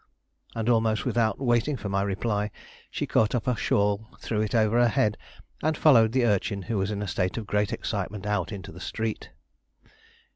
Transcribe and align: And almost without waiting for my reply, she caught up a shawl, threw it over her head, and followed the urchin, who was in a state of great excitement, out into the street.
And 0.55 0.67
almost 0.67 1.05
without 1.05 1.37
waiting 1.37 1.77
for 1.77 1.87
my 1.87 2.01
reply, 2.01 2.49
she 2.89 3.05
caught 3.05 3.35
up 3.35 3.45
a 3.45 3.55
shawl, 3.55 4.09
threw 4.19 4.41
it 4.41 4.55
over 4.55 4.79
her 4.79 4.87
head, 4.87 5.15
and 5.61 5.77
followed 5.77 6.11
the 6.11 6.25
urchin, 6.25 6.63
who 6.63 6.79
was 6.79 6.89
in 6.89 7.03
a 7.03 7.07
state 7.07 7.37
of 7.37 7.45
great 7.45 7.71
excitement, 7.71 8.25
out 8.25 8.51
into 8.51 8.71
the 8.71 8.79
street. 8.79 9.29